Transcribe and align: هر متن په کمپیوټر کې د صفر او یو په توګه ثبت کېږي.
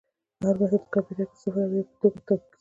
هر 0.43 0.55
متن 0.59 0.79
په 0.83 0.89
کمپیوټر 0.93 1.27
کې 1.31 1.35
د 1.35 1.39
صفر 1.41 1.61
او 1.65 1.71
یو 1.77 1.87
په 1.89 1.93
توګه 1.99 2.01
ثبت 2.07 2.21
کېږي. 2.27 2.43